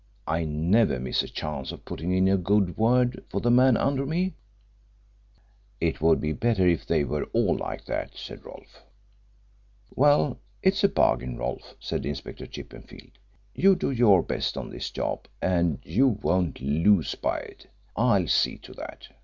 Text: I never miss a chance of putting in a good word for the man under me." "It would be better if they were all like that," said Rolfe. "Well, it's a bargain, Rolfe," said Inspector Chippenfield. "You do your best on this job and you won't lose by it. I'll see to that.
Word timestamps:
I 0.25 0.45
never 0.45 0.99
miss 0.99 1.21
a 1.21 1.27
chance 1.27 1.71
of 1.71 1.85
putting 1.85 2.11
in 2.11 2.27
a 2.27 2.35
good 2.35 2.75
word 2.75 3.23
for 3.29 3.39
the 3.39 3.51
man 3.51 3.77
under 3.77 4.03
me." 4.03 4.33
"It 5.79 6.01
would 6.01 6.19
be 6.19 6.33
better 6.33 6.67
if 6.67 6.87
they 6.87 7.03
were 7.03 7.25
all 7.33 7.55
like 7.55 7.85
that," 7.85 8.17
said 8.17 8.43
Rolfe. 8.43 8.81
"Well, 9.93 10.39
it's 10.63 10.83
a 10.83 10.89
bargain, 10.89 11.37
Rolfe," 11.37 11.75
said 11.79 12.03
Inspector 12.07 12.47
Chippenfield. 12.47 13.11
"You 13.53 13.75
do 13.75 13.91
your 13.91 14.23
best 14.23 14.57
on 14.57 14.71
this 14.71 14.89
job 14.89 15.27
and 15.39 15.77
you 15.83 16.07
won't 16.07 16.59
lose 16.61 17.13
by 17.13 17.37
it. 17.41 17.67
I'll 17.95 18.27
see 18.27 18.57
to 18.57 18.73
that. 18.73 19.07